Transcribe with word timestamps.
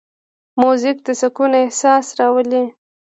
موزیک 0.61 0.97
د 1.05 1.09
سکون 1.21 1.51
احساس 1.63 2.05
راولي. 2.19 2.63